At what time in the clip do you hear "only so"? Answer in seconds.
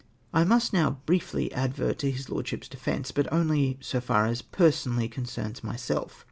3.31-4.01